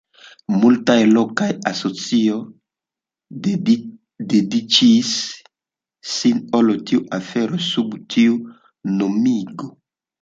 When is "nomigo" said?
8.99-9.75